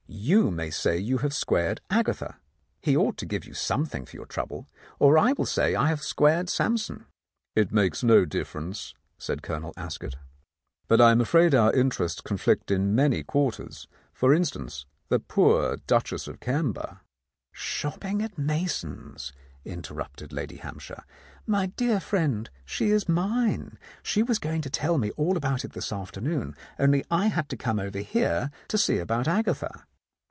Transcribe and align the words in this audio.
You 0.13 0.51
may 0.51 0.69
say 0.69 0.97
you 0.99 1.19
have 1.19 1.33
squared 1.33 1.79
Agatha. 1.89 2.37
He 2.81 2.97
ought 2.97 3.15
to 3.17 3.25
give 3.25 3.45
you 3.45 3.53
something 3.53 4.05
for 4.05 4.15
your 4.17 4.25
trouble. 4.25 4.67
Or 4.99 5.17
I 5.17 5.31
will 5.31 5.45
say 5.45 5.73
I 5.73 5.87
have 5.87 6.01
squared 6.03 6.47
Sampson." 6.49 7.05
"It 7.55 7.71
makes 7.71 8.03
no 8.03 8.25
difference," 8.25 8.93
said 9.17 9.41
Colonel 9.41 9.73
Ascot. 9.77 10.17
23 10.87 10.87
The 10.89 10.97
Countess 10.97 10.99
of 10.99 10.99
Lowndes 10.99 10.99
Square 10.99 10.99
"But 10.99 11.01
I 11.01 11.11
am 11.11 11.21
afraid 11.49 11.55
our 11.55 11.73
interests 11.73 12.21
conflict 12.21 12.71
in 12.71 12.93
many 12.93 13.23
quar 13.23 13.51
ters. 13.53 13.87
For 14.13 14.33
instance, 14.33 14.85
the 15.07 15.19
poor 15.19 15.77
Duchess 15.87 16.27
of 16.27 16.41
Camber." 16.41 16.99
"Shopping 17.53 18.21
at 18.21 18.37
Mason's," 18.37 19.31
interrupted 19.65 20.31
Lady 20.33 20.57
Hampshire. 20.57 21.03
"My 21.47 21.67
dear 21.67 21.99
friend, 22.01 22.49
she 22.65 22.91
is 22.91 23.07
mine. 23.09 23.79
She 24.03 24.23
was 24.23 24.39
going 24.39 24.61
to 24.61 24.69
tell 24.69 24.97
me 24.97 25.11
all 25.11 25.37
about 25.37 25.63
it 25.65 25.71
this 25.71 25.91
afternoon, 25.91 26.53
only 26.77 27.05
I 27.09 27.27
had 27.27 27.47
to 27.49 27.57
come 27.57 27.79
over 27.79 27.99
here 27.99 28.51
to 28.67 28.77
see 28.77 28.97
about 28.99 29.29
Agatha." 29.29 29.85